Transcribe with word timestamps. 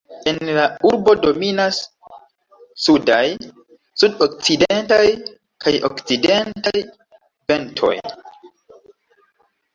En 0.29 0.37
la 0.57 0.61
urbo 0.91 1.13
dominas 1.25 1.81
sudaj, 2.85 3.19
sud-okcidentaj 4.05 5.03
kaj 5.67 5.75
okcidentaj 5.91 6.75
ventoj. 7.53 7.95